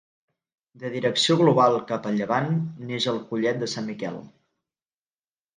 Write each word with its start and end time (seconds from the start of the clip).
De 0.83 0.89
direcció 0.93 1.35
global 1.41 1.77
cap 1.93 2.09
a 2.11 2.15
llevant, 2.17 2.51
neix 2.89 3.07
al 3.13 3.21
Collet 3.29 3.63
de 3.65 3.71
Sant 3.75 3.89
Miquel. 3.93 4.21